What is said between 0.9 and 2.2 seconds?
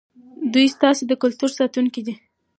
د کلتور ساتونکي دي.